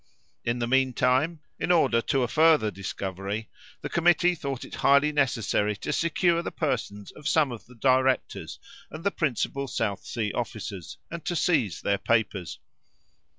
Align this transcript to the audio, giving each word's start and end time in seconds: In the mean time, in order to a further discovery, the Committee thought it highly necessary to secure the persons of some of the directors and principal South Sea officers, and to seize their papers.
In 0.43 0.57
the 0.57 0.67
mean 0.67 0.93
time, 0.93 1.41
in 1.59 1.71
order 1.71 2.01
to 2.01 2.23
a 2.23 2.27
further 2.27 2.71
discovery, 2.71 3.49
the 3.81 3.87
Committee 3.89 4.33
thought 4.33 4.65
it 4.65 4.73
highly 4.81 5.11
necessary 5.11 5.75
to 5.75 5.93
secure 5.93 6.41
the 6.41 6.49
persons 6.49 7.11
of 7.11 7.27
some 7.27 7.51
of 7.51 7.67
the 7.67 7.75
directors 7.75 8.57
and 8.89 9.05
principal 9.15 9.67
South 9.67 10.03
Sea 10.03 10.31
officers, 10.33 10.97
and 11.11 11.23
to 11.25 11.35
seize 11.35 11.81
their 11.83 11.99
papers. 11.99 12.57